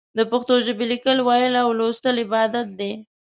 د 0.17 0.19
پښتو 0.31 0.53
ژبې 0.65 0.85
ليکل، 0.91 1.17
ويل 1.23 1.53
او 1.61 1.67
ولوستل 1.73 2.15
عبادت 2.25 2.67
دی. 2.79 2.91